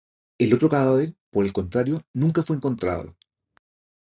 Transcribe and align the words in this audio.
El 0.39 0.51
otro 0.55 0.67
cadáver, 0.67 1.15
por 1.29 1.45
el 1.45 1.53
contrario, 1.53 2.01
nunca 2.11 2.41
fue 2.41 2.55
encontrado. 2.55 3.15